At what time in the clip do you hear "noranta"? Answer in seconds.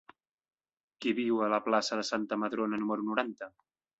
3.13-3.53